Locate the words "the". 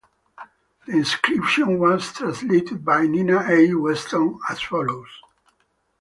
0.87-0.93